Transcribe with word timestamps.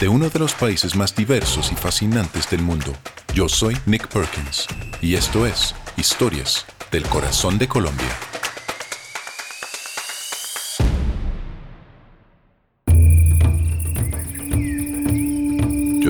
de 0.00 0.08
uno 0.08 0.30
de 0.30 0.38
los 0.38 0.54
países 0.54 0.94
más 0.94 1.14
diversos 1.14 1.72
y 1.72 1.74
fascinantes 1.74 2.48
del 2.48 2.62
mundo. 2.62 2.92
Yo 3.34 3.48
soy 3.48 3.76
Nick 3.86 4.08
Perkins 4.08 4.66
y 5.00 5.14
esto 5.14 5.44
es 5.46 5.74
Historias 5.96 6.66
del 6.92 7.02
Corazón 7.04 7.58
de 7.58 7.66
Colombia. 7.66 8.37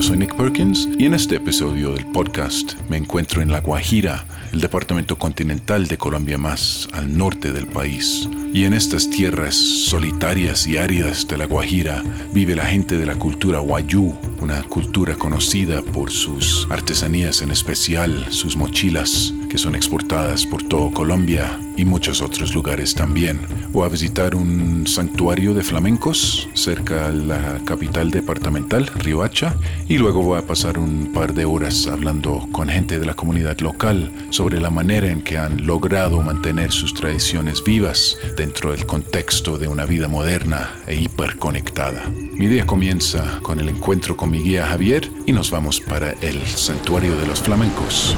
Soy 0.09 0.17
Nick 0.17 0.37
Perkins 0.37 0.89
y 0.99 1.05
en 1.05 1.13
este 1.13 1.37
episodio 1.37 1.93
del 1.93 2.07
podcast 2.07 2.81
me 2.89 2.97
encuentro 2.97 3.43
en 3.43 3.53
La 3.53 3.61
Guajira, 3.61 4.25
el 4.55 4.61
departamento 4.63 5.19
continental 5.19 5.87
de 5.87 5.99
Colombia 5.99 6.39
más 6.39 6.89
al 6.95 7.19
norte 7.19 7.53
del 7.53 7.67
país. 7.67 8.27
Y 8.55 8.65
en 8.65 8.73
estas 8.73 9.11
tierras 9.11 9.55
solitarias 9.55 10.67
y 10.67 10.79
áridas 10.79 11.29
de 11.29 11.37
la 11.37 11.45
Guajira 11.45 12.03
vive 12.33 12.57
la 12.57 12.65
gente 12.65 12.97
de 12.97 13.05
la 13.05 13.17
cultura 13.17 13.61
Wayú, 13.61 14.17
una 14.41 14.63
cultura 14.63 15.15
conocida 15.15 15.83
por 15.83 16.11
sus 16.11 16.67
artesanías, 16.71 17.43
en 17.43 17.51
especial 17.51 18.29
sus 18.31 18.57
mochilas, 18.57 19.35
que 19.51 19.59
son 19.59 19.75
exportadas 19.75 20.47
por 20.47 20.63
todo 20.63 20.91
Colombia 20.91 21.51
y 21.79 21.85
muchos 21.85 22.21
otros 22.21 22.55
lugares 22.55 22.95
también. 22.95 23.41
O 23.73 23.85
a 23.85 23.89
visitar 23.89 24.35
un 24.35 24.87
santuario 24.87 25.55
de 25.55 25.63
flamencos 25.63 26.49
cerca 26.53 27.11
de 27.11 27.25
la 27.25 27.61
capital 27.65 28.11
departamental, 28.11 28.91
Riohacha, 28.97 29.55
y 29.89 29.97
luego 29.97 30.23
voy 30.23 30.39
a 30.39 30.47
pasar 30.47 30.79
un 30.79 31.13
par 31.15 31.33
de 31.33 31.45
horas 31.45 31.87
hablando 31.87 32.49
con 32.53 32.69
gente 32.69 32.99
de 32.99 33.07
la 33.07 33.15
comunidad 33.15 33.59
local 33.61 34.13
sobre 34.31 34.61
la 34.61 34.71
manera 34.71 35.09
en 35.09 35.23
que 35.23 35.39
han 35.39 35.67
logrado 35.67 36.21
mantener 36.21 36.73
sus 36.73 36.93
tradiciones 36.93 37.63
vivas 37.63 38.17
dentro 38.37 38.73
del 38.73 38.85
contexto 38.85 39.57
de 39.57 39.69
una 39.69 39.87
vida 39.87 40.09
moderna 40.09 40.71
e 40.87 40.97
hiperconectada. 40.97 42.09
Mi 42.33 42.49
día 42.49 42.67
comienza 42.67 43.39
con 43.43 43.61
el 43.61 43.69
encuentro 43.69 44.17
con 44.17 44.31
mi 44.31 44.41
guía 44.41 44.67
Javier 44.67 45.09
y 45.27 45.33
nos 45.33 45.51
vamos 45.51 45.81
para 45.81 46.13
el 46.21 46.45
Santuario 46.47 47.17
de 47.17 47.27
los 47.27 47.41
Flamencos. 47.41 48.17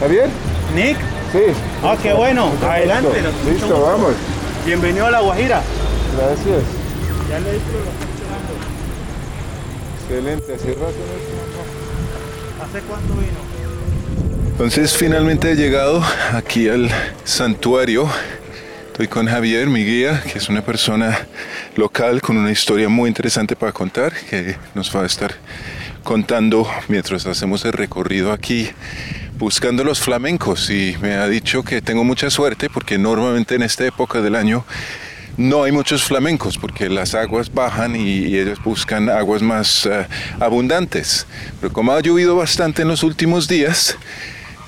¿Javier? 0.00 0.28
Nick. 0.74 1.19
Sí. 1.32 1.38
Ah, 1.84 1.96
qué 2.02 2.12
bueno. 2.12 2.50
Adelante. 2.60 3.22
Listo, 3.48 3.80
vamos. 3.80 4.14
Bienvenido 4.66 5.06
a 5.06 5.12
La 5.12 5.20
Guajira. 5.20 5.62
Gracias. 6.16 6.64
Ya 7.28 7.38
le 7.38 7.52
dije 7.52 7.64
Excelente. 10.02 10.54
Hace 10.54 10.74
rato 10.74 10.92
no 12.58 12.64
¿Hace 12.64 12.80
cuánto 12.80 13.14
vino? 13.14 13.50
Entonces 14.50 14.96
finalmente 14.96 15.52
he 15.52 15.54
llegado 15.54 16.02
aquí 16.32 16.68
al 16.68 16.90
santuario. 17.22 18.08
Estoy 18.88 19.06
con 19.06 19.28
Javier, 19.28 19.68
mi 19.68 19.84
guía, 19.84 20.20
que 20.32 20.38
es 20.38 20.48
una 20.48 20.62
persona 20.62 21.28
local 21.76 22.20
con 22.20 22.38
una 22.38 22.50
historia 22.50 22.88
muy 22.88 23.06
interesante 23.06 23.54
para 23.54 23.70
contar, 23.70 24.12
que 24.28 24.56
nos 24.74 24.94
va 24.94 25.04
a 25.04 25.06
estar 25.06 25.32
contando 26.02 26.68
mientras 26.88 27.24
hacemos 27.26 27.64
el 27.64 27.72
recorrido 27.72 28.32
aquí 28.32 28.68
buscando 29.40 29.82
los 29.82 29.98
flamencos 29.98 30.68
y 30.68 30.96
me 31.00 31.14
ha 31.14 31.26
dicho 31.26 31.62
que 31.62 31.80
tengo 31.80 32.04
mucha 32.04 32.28
suerte 32.28 32.68
porque 32.68 32.98
normalmente 32.98 33.54
en 33.54 33.62
esta 33.62 33.86
época 33.86 34.20
del 34.20 34.36
año 34.36 34.66
no 35.38 35.62
hay 35.62 35.72
muchos 35.72 36.04
flamencos 36.04 36.58
porque 36.58 36.90
las 36.90 37.14
aguas 37.14 37.52
bajan 37.52 37.96
y, 37.96 38.36
ellos 38.36 38.62
buscan 38.62 39.08
aguas 39.08 39.40
más 39.40 39.86
eh, 39.86 40.06
abundantes. 40.38 41.26
Pero 41.58 41.72
como 41.72 41.92
ha 41.92 42.00
llovido 42.00 42.36
bastante 42.36 42.82
en 42.82 42.88
los 42.88 43.02
últimos 43.02 43.48
días, 43.48 43.96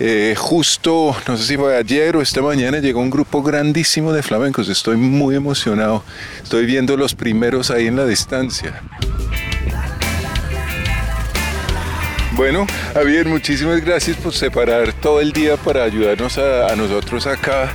eh, 0.00 0.34
justo, 0.38 1.14
no 1.28 1.36
sé 1.36 1.44
si 1.44 1.56
fue 1.58 1.76
ayer 1.76 2.16
o 2.16 2.22
esta 2.22 2.40
mañana, 2.40 2.78
llegó 2.78 3.00
un 3.00 3.10
grupo 3.10 3.42
grandísimo 3.42 4.14
de 4.14 4.22
flamencos. 4.22 4.70
Estoy 4.70 4.96
muy 4.96 5.36
emocionado. 5.36 6.02
Estoy 6.42 6.64
viendo 6.64 6.96
los 6.96 7.14
primeros 7.14 7.70
ahí 7.70 7.88
en 7.88 7.96
la 7.96 8.06
distancia. 8.06 8.82
Bueno, 12.34 12.66
Javier, 12.94 13.26
muchísimas 13.26 13.84
gracias 13.84 14.16
por 14.16 14.32
separar 14.32 14.94
todo 14.94 15.20
el 15.20 15.32
día 15.32 15.58
para 15.58 15.84
ayudarnos 15.84 16.38
a, 16.38 16.74
nosotros 16.76 17.26
acá. 17.26 17.74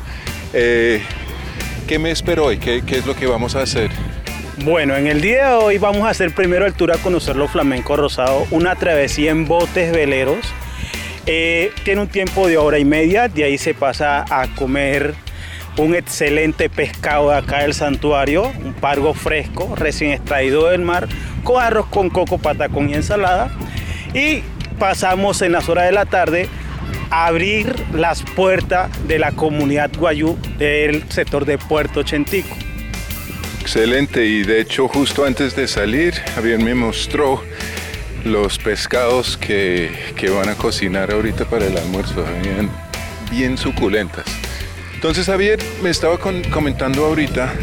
Eh, 0.51 1.03
¿Qué 1.87 1.99
me 1.99 2.09
espero 2.09 2.45
hoy? 2.45 2.57
¿Qué, 2.57 2.81
es 2.89 3.05
lo 3.05 3.15
que 3.15 3.27
vamos 3.27 3.55
a 3.55 3.61
hacer? 3.61 3.91
Bueno, 4.63 4.95
en 4.95 5.05
el 5.05 5.21
día 5.21 5.49
de 5.49 5.53
hoy 5.53 5.77
vamos 5.77 6.07
a 6.07 6.09
hacer 6.09 6.33
primero 6.33 6.65
el 6.65 6.73
tour 6.73 6.91
a 6.91 6.97
conocer 6.97 7.35
los 7.35 7.51
flamencos 7.51 7.99
rosados, 7.99 8.47
una 8.49 8.73
travesía 8.73 9.29
en 9.29 9.47
botes 9.47 9.91
veleros. 9.91 10.39
Eh, 11.27 11.71
tiene 11.83 12.01
un 12.01 12.07
tiempo 12.07 12.47
de 12.47 12.57
hora 12.57 12.79
y 12.79 12.85
media, 12.85 13.27
de 13.27 13.43
ahí 13.43 13.59
se 13.59 13.75
pasa 13.75 14.25
a 14.27 14.47
comer 14.55 15.13
un 15.77 15.93
excelente 15.93 16.67
pescado 16.69 17.29
de 17.29 17.37
acá 17.37 17.59
del 17.59 17.75
santuario, 17.75 18.51
un 18.63 18.73
pargo 18.73 19.13
fresco, 19.13 19.75
recién 19.75 20.11
extraído 20.11 20.69
del 20.69 20.81
mar, 20.81 21.07
con 21.43 21.61
arroz 21.61 21.85
con 21.87 22.09
coco, 22.09 22.39
patacón 22.39 22.89
y 22.89 22.95
ensalada. 22.95 23.51
Y 24.17 24.41
pasamos 24.79 25.43
en 25.43 25.51
las 25.51 25.69
horas 25.69 25.85
de 25.85 25.91
la 25.91 26.05
tarde 26.05 26.49
a 27.11 27.27
abrir 27.27 27.75
las 27.93 28.23
puertas 28.23 28.89
de 29.07 29.19
la 29.19 29.31
comunidad 29.31 29.91
guayú 29.95 30.39
del 30.57 31.07
sector 31.11 31.45
de 31.45 31.59
Puerto 31.59 32.01
Chentico. 32.01 32.55
Excelente, 33.61 34.25
y 34.25 34.41
de 34.41 34.59
hecho 34.59 34.87
justo 34.87 35.23
antes 35.23 35.55
de 35.55 35.67
salir, 35.67 36.15
Javier 36.33 36.57
me 36.57 36.73
mostró 36.73 37.43
los 38.25 38.57
pescados 38.57 39.37
que, 39.37 39.91
van 40.35 40.49
a 40.49 40.55
cocinar 40.55 41.11
ahorita 41.11 41.45
para 41.45 41.67
el 41.67 41.77
almuerzo, 41.77 42.25
bien, 42.41 42.71
bien 43.29 43.55
suculentas. 43.55 44.25
Entonces 44.95 45.27
Javier 45.27 45.59
me 45.83 45.91
estaba 45.91 46.17
comentando 46.17 47.05
ahorita 47.05 47.53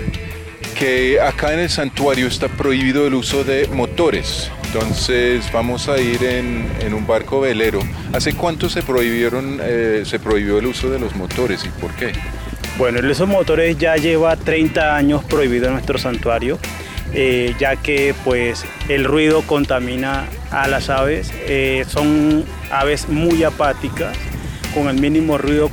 que 0.78 1.20
acá 1.20 1.52
en 1.52 1.58
el 1.58 1.70
santuario 1.70 2.28
está 2.28 2.46
prohibido 2.46 3.08
el 3.08 3.14
uso 3.14 3.42
de 3.42 3.66
motores. 3.66 4.52
Entonces 4.74 5.52
vamos 5.52 5.88
a 5.88 6.00
ir 6.00 6.24
en, 6.24 6.92
un 6.92 7.06
barco 7.06 7.40
velero. 7.40 7.78
¿Hace 8.12 8.34
cuánto 8.34 8.68
se 8.68 8.82
prohibieron, 8.82 9.60
eh, 9.62 10.02
se 10.04 10.18
prohibió 10.18 10.58
el 10.58 10.66
uso 10.66 10.90
de 10.90 10.98
los 10.98 11.14
motores 11.14 11.64
y 11.64 11.68
por 11.80 11.92
qué? 11.92 12.10
Bueno, 12.76 12.98
el 12.98 13.08
uso 13.08 13.24
de 13.24 13.32
motores 13.32 13.78
ya 13.78 13.94
lleva 13.94 14.34
30 14.34 14.96
años 14.96 15.22
prohibido 15.22 15.66
en 15.66 15.74
nuestro 15.74 15.96
santuario, 15.96 16.58
eh, 17.12 17.54
ya 17.56 17.76
que 17.76 18.16
pues 18.24 18.64
el 18.88 19.04
ruido 19.04 19.42
contamina 19.42 20.24
a 20.50 20.66
las 20.66 20.90
aves. 20.90 21.30
Eh, 21.46 21.84
son 21.86 22.44
aves 22.72 23.08
muy 23.08 23.44
apáticas, 23.44 24.16
con 24.74 24.88
el 24.88 25.00
mínimo 25.00 25.38
ruido 25.38 25.70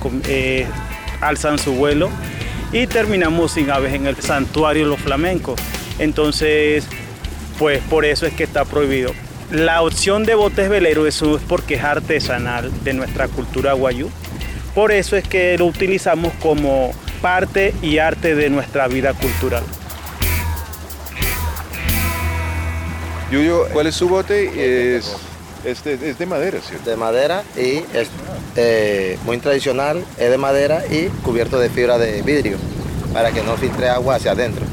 alzan 1.22 1.58
su 1.58 1.74
vuelo 1.74 2.12
y 2.72 2.86
terminamos 2.86 3.54
sin 3.54 3.72
aves 3.72 3.96
en 3.96 4.06
el 4.06 4.18
santuario 4.18 4.86
Los 4.86 5.00
Flamencos. 5.00 5.60
Entonces 5.98 6.88
pues 7.62 7.80
por 7.92 8.06
eso 8.06 8.26
es 8.26 8.34
que 8.34 8.44
está 8.44 8.66
prohibido. 8.66 9.12
La 9.52 9.84
opción 9.84 10.24
de 10.26 10.34
botes 10.34 10.68
veleros 10.68 11.08
eso 11.08 11.38
es 11.38 11.44
porque 11.44 11.76
es 11.76 11.84
artesanal 11.84 12.72
de 12.84 12.94
nuestra 12.96 13.28
cultura 13.28 13.74
guayú. 13.74 14.10
Por 14.74 14.92
eso 14.92 15.16
es 15.16 15.28
que 15.28 15.60
lo 15.60 15.68
utilizamos 15.68 16.34
como 16.42 16.92
parte 17.22 17.76
y 17.84 18.00
arte 18.00 18.34
de 18.34 18.50
nuestra 18.50 18.88
vida 18.88 19.14
cultural. 19.14 19.62
Yuyo, 23.32 23.68
¿cuál 23.72 23.86
es 23.86 23.94
su 23.94 24.10
bote? 24.10 24.96
Es, 24.98 25.16
es, 25.64 25.84
de, 25.84 26.10
es 26.10 26.18
de 26.18 26.26
madera, 26.26 26.58
¿cierto? 26.62 26.90
De 26.90 26.98
madera 26.98 27.44
y 27.56 27.84
es 27.94 28.10
eh, 28.56 29.20
muy 29.24 29.38
tradicional, 29.38 30.04
es 30.18 30.32
de 30.32 30.38
madera 30.40 30.82
y 30.90 31.10
cubierto 31.22 31.60
de 31.60 31.70
fibra 31.70 32.00
de 32.00 32.24
vidrio 32.24 32.58
para 33.14 33.32
que 33.32 33.44
no 33.44 33.56
filtre 33.56 33.88
agua 33.88 34.16
hacia 34.16 34.32
adentro. 34.32 34.66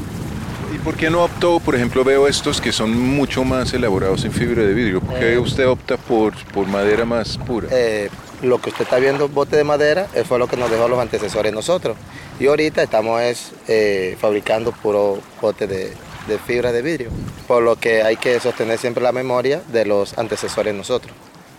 ¿Y 0.79 0.81
por 0.81 0.95
qué 0.95 1.09
no 1.09 1.25
optó, 1.25 1.59
por 1.59 1.75
ejemplo, 1.75 2.05
veo 2.05 2.25
estos 2.27 2.61
que 2.61 2.71
son 2.71 2.97
mucho 2.97 3.43
más 3.43 3.73
elaborados 3.73 4.23
en 4.23 4.31
fibra 4.31 4.63
de 4.63 4.73
vidrio? 4.73 5.01
¿Por 5.01 5.19
qué 5.19 5.33
Eh. 5.33 5.37
usted 5.37 5.67
opta 5.67 5.97
por, 5.97 6.33
por 6.53 6.67
madera 6.67 7.03
más 7.03 7.37
pura? 7.37 7.67
Eh, 7.69 8.09
lo 8.41 8.61
que 8.61 8.69
usted 8.69 8.83
está 8.83 8.97
viendo, 8.97 9.27
bote 9.27 9.57
de 9.57 9.65
madera, 9.65 10.07
fue 10.25 10.39
lo 10.39 10.47
que 10.47 10.55
nos 10.55 10.71
dejó 10.71 10.87
los 10.87 10.97
antecesores 10.99 11.51
nosotros. 11.51 11.97
Y 12.39 12.47
ahorita 12.47 12.81
estamos 12.81 13.21
es, 13.21 13.51
eh, 13.67 14.15
fabricando 14.21 14.71
puro 14.71 15.19
bote 15.41 15.67
de, 15.67 15.91
de 16.29 16.39
fibra 16.47 16.71
de 16.71 16.81
vidrio, 16.81 17.09
por 17.45 17.61
lo 17.61 17.75
que 17.75 18.01
hay 18.01 18.15
que 18.15 18.39
sostener 18.39 18.77
siempre 18.77 19.03
la 19.03 19.11
memoria 19.11 19.61
de 19.73 19.83
los 19.85 20.17
antecesores 20.17 20.73
nosotros. 20.73 21.11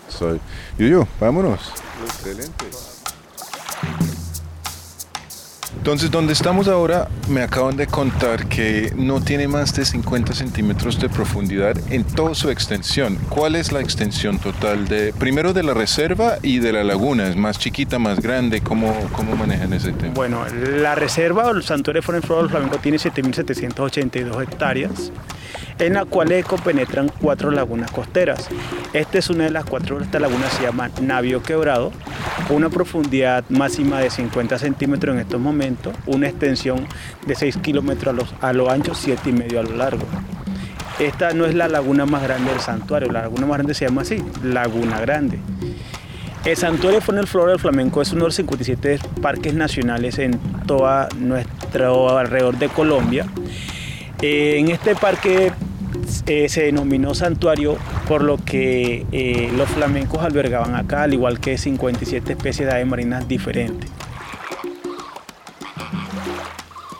Soy. 0.08 0.40
Yuyo, 0.78 1.06
vámonos. 1.20 1.60
Excelente. 2.06 2.64
Entonces, 5.90 6.12
donde 6.12 6.34
estamos 6.34 6.68
ahora, 6.68 7.08
me 7.28 7.42
acaban 7.42 7.76
de 7.76 7.88
contar 7.88 8.46
que 8.46 8.92
no 8.94 9.20
tiene 9.20 9.48
más 9.48 9.74
de 9.74 9.84
50 9.84 10.34
centímetros 10.34 11.00
de 11.00 11.08
profundidad 11.08 11.76
en 11.92 12.04
toda 12.04 12.36
su 12.36 12.48
extensión. 12.48 13.18
¿Cuál 13.28 13.56
es 13.56 13.72
la 13.72 13.80
extensión 13.80 14.38
total 14.38 14.86
de, 14.86 15.12
primero 15.12 15.52
de 15.52 15.64
la 15.64 15.74
reserva 15.74 16.36
y 16.42 16.60
de 16.60 16.72
la 16.72 16.84
laguna? 16.84 17.26
¿Es 17.26 17.34
más 17.34 17.58
chiquita, 17.58 17.98
más 17.98 18.20
grande? 18.20 18.60
¿Cómo, 18.60 18.94
cómo 19.16 19.34
manejan 19.34 19.72
ese 19.72 19.90
tema? 19.90 20.14
Bueno, 20.14 20.44
la 20.46 20.94
reserva 20.94 21.48
o 21.48 21.50
el 21.50 21.64
santuario 21.64 22.02
Flora 22.02 22.20
del 22.20 22.50
Flamenco 22.50 22.78
tiene 22.78 22.98
7.782 22.98 24.44
hectáreas, 24.44 25.10
en 25.80 25.94
la 25.94 26.04
cual 26.04 26.32
compenetran 26.44 27.10
cuatro 27.20 27.50
lagunas 27.50 27.90
costeras. 27.90 28.46
Esta 28.92 29.18
es 29.18 29.28
una 29.28 29.42
de 29.42 29.50
las 29.50 29.64
cuatro, 29.64 30.00
esta 30.00 30.20
laguna 30.20 30.48
se 30.50 30.62
llama 30.62 30.88
Navio 31.02 31.42
Quebrado, 31.42 31.90
una 32.50 32.68
profundidad 32.68 33.44
máxima 33.48 34.00
de 34.00 34.10
50 34.10 34.58
centímetros 34.58 35.14
en 35.14 35.20
estos 35.20 35.40
momentos, 35.40 35.94
una 36.06 36.28
extensión 36.28 36.86
de 37.26 37.34
6 37.34 37.58
kilómetros 37.58 38.34
a, 38.40 38.52
lo 38.52 38.70
ancho, 38.70 38.94
7 38.94 39.30
y 39.30 39.32
medio 39.32 39.60
a 39.60 39.62
lo 39.62 39.76
largo. 39.76 40.04
Esta 40.98 41.32
no 41.32 41.46
es 41.46 41.54
la 41.54 41.68
laguna 41.68 42.06
más 42.06 42.22
grande 42.22 42.50
del 42.50 42.60
santuario, 42.60 43.10
la 43.10 43.22
laguna 43.22 43.46
más 43.46 43.58
grande 43.58 43.74
se 43.74 43.86
llama 43.86 44.02
así, 44.02 44.22
Laguna 44.42 45.00
Grande. 45.00 45.38
El 46.44 46.56
santuario 46.56 47.00
y 47.00 47.26
Flora 47.26 47.50
del 47.50 47.58
Flamenco 47.58 48.00
es 48.00 48.12
uno 48.12 48.22
de 48.22 48.28
los 48.28 48.34
57 48.34 48.98
parques 49.20 49.52
nacionales 49.52 50.18
en 50.18 50.38
todo 50.66 51.08
nuestro 51.18 52.18
alrededor 52.18 52.58
de 52.58 52.68
Colombia. 52.68 53.26
Eh, 54.22 54.56
en 54.58 54.68
este 54.68 54.94
parque 54.94 55.52
eh, 56.26 56.48
se 56.48 56.62
denominó 56.62 57.14
santuario 57.14 57.76
por 58.06 58.22
lo 58.22 58.36
que 58.38 59.06
eh, 59.12 59.50
los 59.56 59.68
flamencos 59.68 60.22
albergaban 60.22 60.74
acá, 60.74 61.02
al 61.02 61.14
igual 61.14 61.40
que 61.40 61.58
57 61.58 62.32
especies 62.32 62.68
de 62.68 62.74
aves 62.74 62.86
marinas 62.86 63.26
diferentes. 63.28 63.90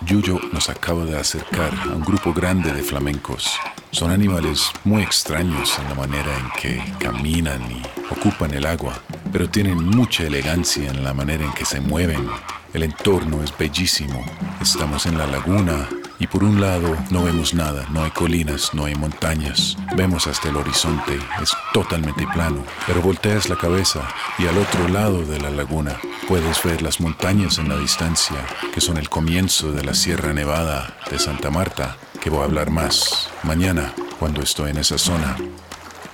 Yuyo 0.06 0.40
nos 0.52 0.68
acaba 0.68 1.04
de 1.04 1.16
acercar 1.16 1.70
a 1.84 1.94
un 1.94 2.00
grupo 2.00 2.32
grande 2.32 2.72
de 2.72 2.82
flamencos. 2.82 3.48
Son 3.92 4.10
animales 4.10 4.70
muy 4.82 5.02
extraños 5.02 5.78
en 5.78 5.88
la 5.88 5.94
manera 5.94 6.36
en 6.36 6.50
que 6.60 6.82
caminan 6.98 7.62
y 7.70 7.82
ocupan 8.12 8.52
el 8.54 8.66
agua, 8.66 8.94
pero 9.32 9.48
tienen 9.48 9.84
mucha 9.84 10.24
elegancia 10.24 10.90
en 10.90 11.04
la 11.04 11.14
manera 11.14 11.44
en 11.44 11.52
que 11.52 11.64
se 11.64 11.80
mueven. 11.80 12.28
El 12.74 12.82
entorno 12.82 13.42
es 13.42 13.56
bellísimo. 13.56 14.24
Estamos 14.60 15.06
en 15.06 15.18
la 15.18 15.26
laguna 15.26 15.88
y 16.20 16.26
por 16.26 16.44
un 16.44 16.60
lado 16.60 16.96
no 17.10 17.24
vemos 17.24 17.54
nada, 17.54 17.86
no 17.90 18.04
hay 18.04 18.10
colinas, 18.10 18.72
no 18.74 18.84
hay 18.84 18.94
montañas. 18.94 19.76
Vemos 19.96 20.26
hasta 20.26 20.50
el 20.50 20.56
horizonte, 20.56 21.18
es 21.42 21.50
totalmente 21.72 22.26
plano, 22.32 22.62
pero 22.86 23.00
volteas 23.00 23.48
la 23.48 23.56
cabeza 23.56 24.06
y 24.38 24.46
al 24.46 24.58
otro 24.58 24.86
lado 24.88 25.24
de 25.24 25.40
la 25.40 25.50
laguna 25.50 25.96
puedes 26.28 26.62
ver 26.62 26.82
las 26.82 27.00
montañas 27.00 27.58
en 27.58 27.70
la 27.70 27.78
distancia, 27.78 28.36
que 28.72 28.82
son 28.82 28.98
el 28.98 29.08
comienzo 29.08 29.72
de 29.72 29.82
la 29.82 29.94
Sierra 29.94 30.34
Nevada 30.34 30.94
de 31.10 31.18
Santa 31.18 31.50
Marta, 31.50 31.96
que 32.22 32.30
voy 32.30 32.40
a 32.40 32.44
hablar 32.44 32.70
más 32.70 33.30
mañana 33.42 33.92
cuando 34.18 34.42
estoy 34.42 34.70
en 34.70 34.78
esa 34.78 34.98
zona. 34.98 35.36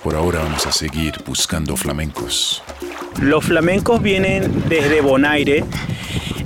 Por 0.03 0.15
ahora 0.15 0.39
vamos 0.39 0.65
a 0.65 0.71
seguir 0.71 1.15
buscando 1.25 1.75
flamencos. 1.75 2.63
Los 3.19 3.43
flamencos 3.43 4.01
vienen 4.01 4.63
desde 4.69 5.01
Bonaire. 5.01 5.65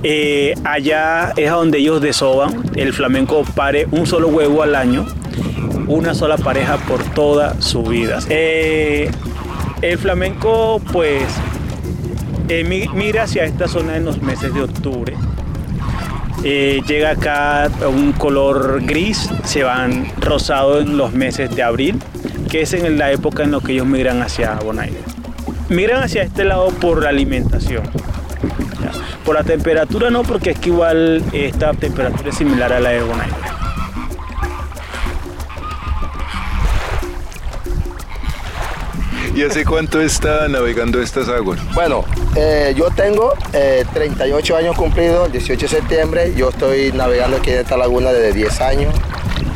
Eh, 0.02 0.54
allá 0.64 1.32
es 1.36 1.50
donde 1.50 1.78
ellos 1.78 2.00
desoban. 2.00 2.62
El 2.74 2.92
flamenco 2.92 3.44
pare 3.54 3.86
un 3.90 4.06
solo 4.06 4.28
huevo 4.28 4.62
al 4.62 4.74
año, 4.74 5.06
una 5.86 6.14
sola 6.14 6.36
pareja 6.36 6.76
por 6.88 7.02
toda 7.02 7.60
su 7.60 7.82
vida. 7.82 8.18
Eh, 8.28 9.10
el 9.82 9.98
flamenco, 9.98 10.80
pues, 10.92 11.22
eh, 12.48 12.64
mi- 12.64 12.88
migra 12.88 13.24
hacia 13.24 13.44
esta 13.44 13.68
zona 13.68 13.96
en 13.96 14.04
los 14.04 14.22
meses 14.22 14.52
de 14.54 14.62
octubre. 14.62 15.14
Eh, 16.44 16.80
llega 16.88 17.10
acá 17.10 17.64
a 17.66 17.88
un 17.88 18.12
color 18.12 18.82
gris, 18.84 19.30
se 19.44 19.62
van 19.62 20.10
rosado 20.20 20.80
en 20.80 20.96
los 20.96 21.12
meses 21.12 21.54
de 21.54 21.62
abril, 21.62 22.00
que 22.50 22.62
es 22.62 22.72
en 22.72 22.98
la 22.98 23.12
época 23.12 23.44
en 23.44 23.52
la 23.52 23.60
que 23.60 23.72
ellos 23.72 23.86
migran 23.86 24.20
hacia 24.22 24.54
Bonaire. 24.54 24.98
Migran 25.68 26.02
hacia 26.02 26.22
este 26.24 26.44
lado 26.44 26.68
por 26.70 27.02
la 27.04 27.10
alimentación. 27.10 27.84
Por 29.24 29.36
la 29.36 29.44
temperatura 29.44 30.10
no, 30.10 30.22
porque 30.22 30.50
es 30.50 30.58
que 30.58 30.70
igual 30.70 31.22
esta 31.32 31.72
temperatura 31.74 32.30
es 32.30 32.36
similar 32.36 32.72
a 32.72 32.80
la 32.80 32.90
de 32.90 33.02
Bonaire. 33.02 33.32
¿Y 39.34 39.44
hace 39.44 39.64
cuánto 39.64 40.00
está 40.02 40.46
navegando 40.48 41.00
estas 41.00 41.28
aguas? 41.28 41.58
Bueno, 41.72 42.04
eh, 42.36 42.74
yo 42.76 42.90
tengo 42.90 43.32
eh, 43.54 43.84
38 43.94 44.56
años 44.56 44.76
cumplidos, 44.76 45.26
el 45.26 45.32
18 45.32 45.62
de 45.62 45.68
septiembre. 45.68 46.34
Yo 46.36 46.50
estoy 46.50 46.92
navegando 46.92 47.38
aquí 47.38 47.50
en 47.50 47.60
esta 47.60 47.78
laguna 47.78 48.12
desde 48.12 48.34
10 48.34 48.60
años, 48.60 48.94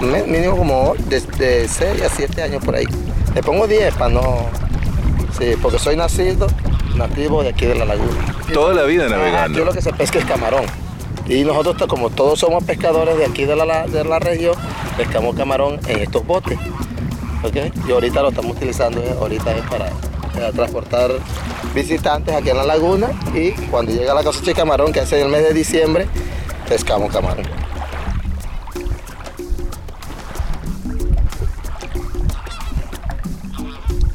mínimo 0.01 0.57
como 0.57 0.95
desde 1.09 1.69
6 1.69 2.03
a 2.03 2.09
7 2.09 2.43
años 2.43 2.65
por 2.65 2.75
ahí. 2.75 2.87
Le 3.35 3.43
pongo 3.43 3.67
10 3.67 3.95
para 3.97 4.09
no. 4.15 4.47
Sí, 5.39 5.55
porque 5.61 5.79
soy 5.79 5.97
nacido, 5.97 6.47
nativo 6.95 7.43
de 7.43 7.51
aquí 7.51 7.67
de 7.67 7.75
la 7.75 7.85
laguna. 7.85 8.36
Toda 8.53 8.75
la 8.75 8.85
vida 8.85 9.05
Aquí 9.05 9.13
navegando. 9.13 9.65
lo 9.65 9.73
que 9.73 9.83
se 9.83 9.93
pesca 9.93 10.19
es 10.19 10.25
camarón. 10.25 10.65
Y 11.29 11.45
nosotros, 11.45 11.89
como 11.89 12.11
todos 12.11 12.39
somos 12.39 12.63
pescadores 12.65 13.19
de 13.19 13.27
aquí 13.27 13.45
de 13.45 13.57
la, 13.57 13.87
de 13.87 14.05
la 14.05 14.19
región, 14.19 14.55
pescamos 14.97 15.35
camarón 15.35 15.81
en 15.89 16.01
estos 16.01 16.25
botes. 16.27 16.59
¿ok? 17.43 17.57
Y 17.89 17.93
ahorita 17.93 18.23
lo 18.23 18.29
estamos 18.29 18.57
utilizando, 18.57 19.01
eh, 19.01 19.15
ahorita 19.19 19.57
es 19.57 19.63
para 19.69 19.91
transportar 20.53 21.11
visitantes 21.75 22.35
aquí 22.35 22.51
en 22.51 22.59
la 22.59 22.65
laguna 22.65 23.09
y 23.35 23.53
cuando 23.71 23.93
llega 23.93 24.15
la 24.15 24.23
cosecha 24.23 24.47
de 24.47 24.55
camarón, 24.55 24.93
que 24.93 25.01
es 25.01 25.13
en 25.13 25.27
el 25.27 25.29
mes 25.29 25.43
de 25.43 25.53
diciembre, 25.53 26.07
pescamos 26.69 27.13
camarón. 27.13 27.47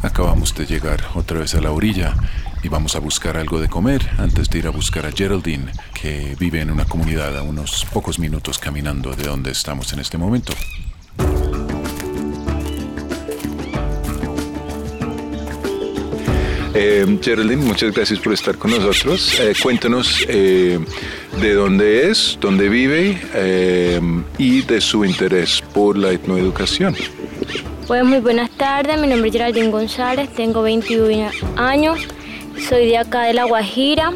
Acabamos 0.01 0.53
de 0.55 0.65
llegar 0.65 1.00
otra 1.15 1.39
vez 1.39 1.55
a 1.55 1.62
la 1.62 1.72
orilla 1.72 2.15
y 2.63 2.70
vamos 2.70 2.96
a 2.96 3.00
buscar 3.00 3.38
algo 3.38 3.60
de 3.60 3.68
comer 3.68 4.08
antes 4.18 4.50
de 4.50 4.60
ir 4.60 4.68
a 4.68 4.70
buscar 4.70 5.06
a 5.06 5.12
Geraldine, 5.12 5.72
que 5.94 6.36
vive 6.39 6.62
en 6.62 6.72
una 6.72 6.86
comunidad 6.86 7.38
a 7.38 7.44
unos 7.44 7.86
pocos 7.91 8.20
minutos 8.20 8.60
caminando 8.60 9.15
de 9.15 9.24
donde 9.24 9.51
estamos 9.51 9.91
en 9.94 10.00
este 10.00 10.18
momento. 10.18 10.53
Eh, 16.74 17.20
Geraldine, 17.22 17.63
muchas 17.63 17.94
gracias 17.94 18.20
por 18.20 18.34
estar 18.34 18.58
con 18.58 18.72
nosotros. 18.72 19.38
Eh, 19.39 19.53
cuéntanos 19.62 20.25
eh, 20.30 20.80
de 21.41 21.53
dónde 21.53 22.10
es, 22.10 22.38
dónde 22.39 22.70
vive 22.70 23.22
eh, 23.34 24.00
y 24.38 24.62
de 24.62 24.80
su 24.80 25.03
interés 25.03 25.62
por 25.74 25.98
la 25.98 26.12
etnoeducación. 26.12 26.96
Pues 27.88 28.06
muy 28.06 28.20
buenas 28.20 28.50
tardes, 28.51 28.98
mi 29.00 29.08
nombre 29.08 29.27
es 29.27 29.34
Geraldine 29.34 29.70
González, 29.70 30.30
tengo 30.34 30.62
21 30.62 31.30
años, 31.58 32.00
soy 32.62 32.86
de 32.86 32.98
acá 32.98 33.24
de 33.24 33.34
La 33.34 33.46
Guajira, 33.46 34.12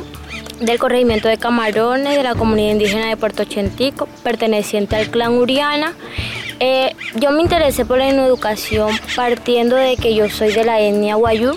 del 0.60 0.78
corregimiento 0.80 1.28
de 1.28 1.38
Camarones, 1.38 2.16
de 2.16 2.24
la 2.24 2.36
comunidad 2.36 2.72
indígena 2.72 3.10
de 3.10 3.18
Puerto 3.18 3.44
Chentico, 3.44 4.08
perteneciente 4.24 4.96
al 4.96 5.10
clan 5.10 5.34
Uriana. 5.34 5.94
Eh, 6.60 6.96
yo 7.16 7.32
me 7.32 7.42
interesé 7.42 7.86
por 7.86 7.98
la 7.98 8.08
educación 8.10 8.92
partiendo 9.16 9.76
de 9.76 9.98
que 9.98 10.16
yo 10.16 10.30
soy 10.30 10.54
de 10.54 10.64
la 10.64 10.80
etnia 10.80 11.16
Guayú 11.16 11.56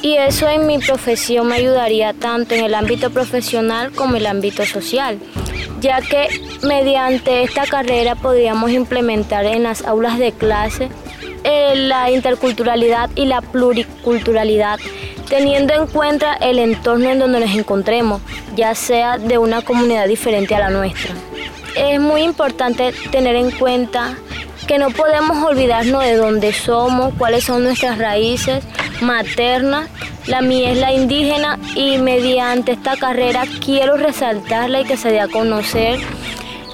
y 0.00 0.14
eso 0.14 0.48
en 0.48 0.66
mi 0.66 0.78
profesión 0.78 1.48
me 1.48 1.56
ayudaría 1.56 2.14
tanto 2.14 2.54
en 2.54 2.64
el 2.64 2.74
ámbito 2.74 3.10
profesional 3.10 3.92
como 3.92 4.12
en 4.12 4.22
el 4.22 4.26
ámbito 4.26 4.64
social, 4.64 5.18
ya 5.80 6.00
que 6.00 6.28
mediante 6.62 7.42
esta 7.42 7.66
carrera 7.66 8.14
podríamos 8.14 8.70
implementar 8.70 9.44
en 9.44 9.64
las 9.64 9.84
aulas 9.84 10.18
de 10.18 10.32
clase 10.32 10.88
eh, 11.44 11.74
la 11.74 12.10
interculturalidad 12.10 13.10
y 13.16 13.24
la 13.24 13.40
pluriculturalidad, 13.40 14.78
teniendo 15.32 15.72
en 15.72 15.86
cuenta 15.86 16.34
el 16.34 16.58
entorno 16.58 17.08
en 17.08 17.18
donde 17.18 17.40
nos 17.40 17.54
encontremos, 17.56 18.20
ya 18.54 18.74
sea 18.74 19.16
de 19.16 19.38
una 19.38 19.62
comunidad 19.62 20.06
diferente 20.06 20.54
a 20.54 20.58
la 20.58 20.68
nuestra. 20.68 21.14
Es 21.74 21.98
muy 21.98 22.20
importante 22.20 22.92
tener 23.10 23.36
en 23.36 23.50
cuenta 23.50 24.14
que 24.66 24.76
no 24.76 24.90
podemos 24.90 25.42
olvidarnos 25.42 26.04
de 26.04 26.16
dónde 26.16 26.52
somos, 26.52 27.14
cuáles 27.16 27.44
son 27.44 27.64
nuestras 27.64 27.96
raíces 27.96 28.62
maternas. 29.00 29.88
La 30.26 30.42
mía 30.42 30.70
es 30.70 30.76
la 30.76 30.92
indígena 30.92 31.58
y 31.74 31.96
mediante 31.96 32.72
esta 32.72 32.98
carrera 32.98 33.44
quiero 33.64 33.96
resaltarla 33.96 34.82
y 34.82 34.84
que 34.84 34.98
se 34.98 35.12
dé 35.12 35.20
a 35.20 35.28
conocer. 35.28 35.98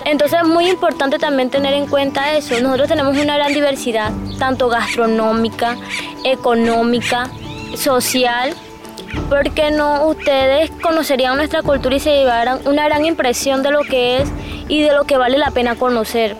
Entonces 0.04 0.40
es 0.42 0.48
muy 0.48 0.68
importante 0.68 1.20
también 1.20 1.48
tener 1.48 1.74
en 1.74 1.86
cuenta 1.86 2.36
eso. 2.36 2.60
Nosotros 2.60 2.88
tenemos 2.88 3.16
una 3.16 3.36
gran 3.36 3.54
diversidad, 3.54 4.10
tanto 4.36 4.68
gastronómica, 4.68 5.76
económica, 6.24 7.30
social. 7.78 8.54
porque 9.30 9.70
no 9.70 10.06
ustedes 10.06 10.70
conocerían 10.82 11.36
nuestra 11.36 11.62
cultura 11.62 11.96
y 11.96 12.00
se 12.00 12.10
llevaran 12.10 12.60
una 12.66 12.84
gran 12.84 13.04
impresión 13.04 13.62
de 13.62 13.70
lo 13.70 13.80
que 13.80 14.18
es 14.18 14.28
y 14.68 14.82
de 14.82 14.92
lo 14.92 15.04
que 15.04 15.16
vale 15.16 15.38
la 15.38 15.50
pena 15.50 15.76
conocer? 15.76 16.36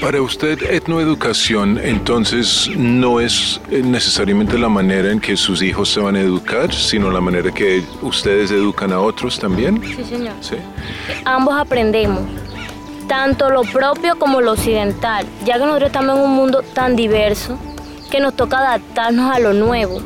Para 0.00 0.20
usted, 0.20 0.62
etnoeducación 0.70 1.78
entonces 1.78 2.68
no 2.76 3.20
es 3.20 3.60
necesariamente 3.70 4.58
la 4.58 4.68
manera 4.68 5.10
en 5.10 5.20
que 5.20 5.36
sus 5.36 5.62
hijos 5.62 5.88
se 5.88 6.00
van 6.00 6.16
a 6.16 6.20
educar, 6.20 6.72
sino 6.74 7.10
la 7.10 7.20
manera 7.20 7.50
que 7.52 7.82
ustedes 8.02 8.50
educan 8.50 8.92
a 8.92 9.00
otros 9.00 9.38
también. 9.38 9.80
Sí, 9.82 10.04
señor. 10.04 10.34
Sí. 10.40 10.56
Ambos 11.24 11.54
aprendemos, 11.54 12.20
tanto 13.08 13.50
lo 13.50 13.62
propio 13.62 14.18
como 14.18 14.40
lo 14.40 14.52
occidental, 14.52 15.26
ya 15.44 15.54
que 15.54 15.60
nosotros 15.60 15.86
estamos 15.86 16.16
en 16.18 16.22
un 16.22 16.32
mundo 16.32 16.62
tan 16.62 16.96
diverso 16.96 17.58
que 18.10 18.20
nos 18.20 18.34
toca 18.34 18.58
adaptarnos 18.58 19.34
a 19.34 19.38
lo 19.38 19.54
nuevo. 19.54 20.02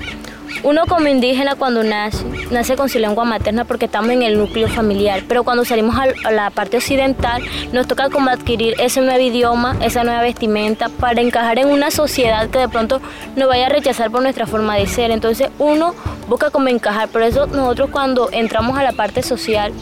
Uno 0.64 0.86
como 0.86 1.06
indígena 1.06 1.54
cuando 1.54 1.84
nace, 1.84 2.24
nace 2.50 2.74
con 2.74 2.88
su 2.88 2.98
lengua 2.98 3.24
materna 3.24 3.64
porque 3.64 3.84
estamos 3.84 4.10
en 4.10 4.22
el 4.22 4.36
núcleo 4.36 4.68
familiar, 4.68 5.22
pero 5.28 5.44
cuando 5.44 5.64
salimos 5.64 5.96
a 5.96 6.30
la 6.32 6.50
parte 6.50 6.78
occidental 6.78 7.42
nos 7.72 7.86
toca 7.86 8.10
como 8.10 8.28
adquirir 8.30 8.74
ese 8.78 9.00
nuevo 9.00 9.20
idioma, 9.20 9.76
esa 9.80 10.02
nueva 10.02 10.22
vestimenta 10.22 10.88
para 10.88 11.20
encajar 11.20 11.60
en 11.60 11.68
una 11.68 11.92
sociedad 11.92 12.50
que 12.50 12.58
de 12.58 12.68
pronto 12.68 13.00
nos 13.36 13.48
vaya 13.48 13.66
a 13.66 13.68
rechazar 13.68 14.10
por 14.10 14.22
nuestra 14.22 14.46
forma 14.46 14.76
de 14.76 14.88
ser. 14.88 15.12
Entonces 15.12 15.48
uno 15.58 15.94
busca 16.28 16.50
como 16.50 16.68
encajar, 16.68 17.08
por 17.08 17.22
eso 17.22 17.46
nosotros 17.46 17.90
cuando 17.90 18.28
entramos 18.32 18.76
a 18.76 18.82
la 18.82 18.92
parte 18.92 19.22
social, 19.22 19.72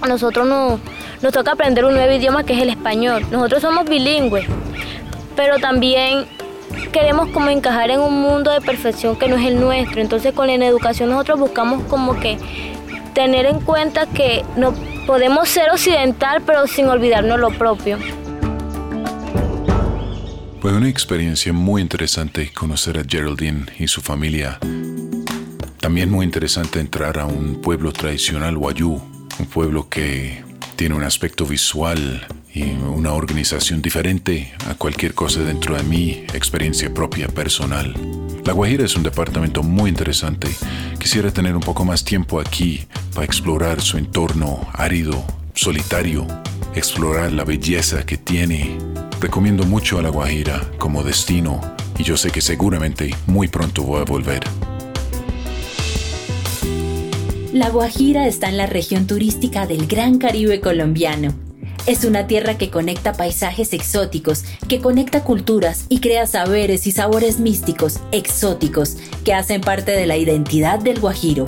a 0.00 0.08
nosotros 0.08 0.46
nos, 0.46 0.80
nos 1.20 1.32
toca 1.32 1.52
aprender 1.52 1.84
un 1.84 1.92
nuevo 1.92 2.12
idioma 2.12 2.42
que 2.42 2.54
es 2.54 2.62
el 2.62 2.70
español. 2.70 3.26
Nosotros 3.30 3.60
somos 3.60 3.84
bilingües, 3.84 4.46
pero 5.36 5.58
también 5.58 6.26
queremos 6.92 7.28
como 7.30 7.50
encajar 7.50 7.90
en 7.90 8.00
un 8.00 8.20
mundo 8.20 8.50
de 8.50 8.60
perfección 8.60 9.16
que 9.16 9.28
no 9.28 9.36
es 9.36 9.46
el 9.46 9.60
nuestro. 9.60 10.00
Entonces 10.00 10.32
con 10.32 10.46
la 10.46 10.54
educación 10.54 11.10
nosotros 11.10 11.38
buscamos 11.38 11.82
como 11.84 12.18
que 12.18 12.38
tener 13.14 13.46
en 13.46 13.60
cuenta 13.60 14.06
que 14.06 14.44
no 14.56 14.74
podemos 15.06 15.48
ser 15.48 15.70
occidental 15.70 16.42
pero 16.44 16.66
sin 16.66 16.88
olvidarnos 16.88 17.38
lo 17.38 17.50
propio. 17.50 17.98
Fue 20.60 20.72
una 20.72 20.88
experiencia 20.88 21.52
muy 21.52 21.80
interesante 21.80 22.50
conocer 22.52 22.98
a 22.98 23.04
Geraldine 23.08 23.66
y 23.78 23.86
su 23.86 24.00
familia. 24.00 24.58
También 25.78 26.10
muy 26.10 26.24
interesante 26.24 26.80
entrar 26.80 27.18
a 27.18 27.26
un 27.26 27.60
pueblo 27.60 27.92
tradicional 27.92 28.56
wayú, 28.56 29.00
un 29.38 29.46
pueblo 29.46 29.88
que 29.88 30.42
tiene 30.74 30.96
un 30.96 31.04
aspecto 31.04 31.46
visual 31.46 32.26
una 32.62 33.12
organización 33.12 33.82
diferente 33.82 34.52
a 34.68 34.74
cualquier 34.74 35.14
cosa 35.14 35.40
dentro 35.40 35.76
de 35.76 35.82
mi 35.82 36.10
experiencia 36.32 36.92
propia 36.92 37.28
personal. 37.28 37.94
La 38.44 38.52
Guajira 38.52 38.84
es 38.84 38.96
un 38.96 39.02
departamento 39.02 39.62
muy 39.62 39.90
interesante. 39.90 40.48
Quisiera 40.98 41.30
tener 41.30 41.54
un 41.54 41.62
poco 41.62 41.84
más 41.84 42.04
tiempo 42.04 42.40
aquí 42.40 42.86
para 43.14 43.24
explorar 43.24 43.80
su 43.80 43.98
entorno 43.98 44.66
árido, 44.72 45.24
solitario, 45.54 46.26
explorar 46.74 47.32
la 47.32 47.44
belleza 47.44 48.04
que 48.06 48.16
tiene. 48.16 48.78
Recomiendo 49.20 49.64
mucho 49.64 49.98
a 49.98 50.02
La 50.02 50.10
Guajira 50.10 50.60
como 50.78 51.02
destino 51.02 51.60
y 51.98 52.04
yo 52.04 52.16
sé 52.16 52.30
que 52.30 52.40
seguramente 52.40 53.14
muy 53.26 53.48
pronto 53.48 53.82
voy 53.82 54.00
a 54.00 54.04
volver. 54.04 54.44
La 57.52 57.70
Guajira 57.70 58.26
está 58.26 58.48
en 58.48 58.58
la 58.58 58.66
región 58.66 59.06
turística 59.06 59.66
del 59.66 59.86
Gran 59.86 60.18
Caribe 60.18 60.60
colombiano 60.60 61.45
es 61.86 62.04
una 62.04 62.26
tierra 62.26 62.58
que 62.58 62.70
conecta 62.70 63.12
paisajes 63.12 63.72
exóticos, 63.72 64.44
que 64.68 64.80
conecta 64.80 65.22
culturas 65.22 65.86
y 65.88 66.00
crea 66.00 66.26
saberes 66.26 66.86
y 66.86 66.92
sabores 66.92 67.38
místicos, 67.38 68.00
exóticos, 68.10 68.96
que 69.24 69.34
hacen 69.34 69.60
parte 69.60 69.92
de 69.92 70.06
la 70.06 70.16
identidad 70.16 70.80
del 70.80 71.00
Guajiro. 71.00 71.46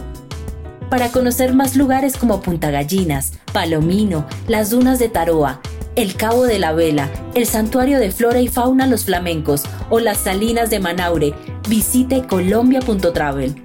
Para 0.90 1.10
conocer 1.10 1.54
más 1.54 1.76
lugares 1.76 2.16
como 2.16 2.40
Punta 2.40 2.70
Gallinas, 2.70 3.32
Palomino, 3.52 4.26
las 4.46 4.70
dunas 4.70 4.98
de 4.98 5.08
Taroa, 5.08 5.60
el 5.96 6.14
Cabo 6.14 6.44
de 6.44 6.60
la 6.60 6.72
Vela, 6.72 7.10
el 7.34 7.46
Santuario 7.46 7.98
de 7.98 8.12
Flora 8.12 8.40
y 8.40 8.46
Fauna 8.46 8.86
Los 8.86 9.04
Flamencos 9.04 9.64
o 9.90 9.98
las 9.98 10.18
Salinas 10.18 10.70
de 10.70 10.78
Manaure, 10.78 11.34
visite 11.68 12.22
colombia.travel. 12.26 13.60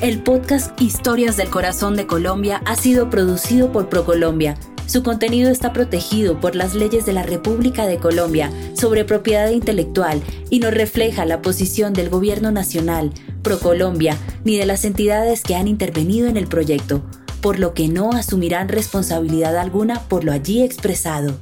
El 0.00 0.22
podcast 0.22 0.80
Historias 0.80 1.36
del 1.36 1.48
Corazón 1.48 1.96
de 1.96 2.06
Colombia 2.06 2.60
ha 2.66 2.76
sido 2.76 3.08
producido 3.08 3.72
por 3.72 3.88
ProColombia 3.88 4.56
su 4.88 5.02
contenido 5.02 5.50
está 5.50 5.74
protegido 5.74 6.40
por 6.40 6.56
las 6.56 6.74
leyes 6.74 7.04
de 7.04 7.12
la 7.12 7.22
República 7.22 7.86
de 7.86 7.98
Colombia 7.98 8.50
sobre 8.72 9.04
propiedad 9.04 9.50
intelectual 9.50 10.22
y 10.48 10.60
no 10.60 10.70
refleja 10.70 11.26
la 11.26 11.42
posición 11.42 11.92
del 11.92 12.08
Gobierno 12.08 12.50
Nacional, 12.52 13.12
ProColombia, 13.42 14.16
ni 14.44 14.56
de 14.56 14.64
las 14.64 14.86
entidades 14.86 15.42
que 15.42 15.56
han 15.56 15.68
intervenido 15.68 16.26
en 16.26 16.38
el 16.38 16.46
proyecto, 16.46 17.02
por 17.42 17.58
lo 17.58 17.74
que 17.74 17.88
no 17.88 18.12
asumirán 18.12 18.70
responsabilidad 18.70 19.58
alguna 19.58 20.00
por 20.08 20.24
lo 20.24 20.32
allí 20.32 20.62
expresado. 20.62 21.38